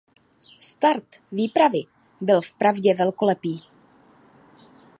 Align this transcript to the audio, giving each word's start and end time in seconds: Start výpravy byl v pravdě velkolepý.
Start 0.59 1.05
výpravy 1.31 1.79
byl 2.21 2.41
v 2.41 2.53
pravdě 2.53 2.93
velkolepý. 2.93 3.63